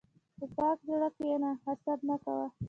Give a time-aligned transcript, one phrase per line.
[0.37, 2.47] په پاک زړه کښېنه، حسد مه کوه.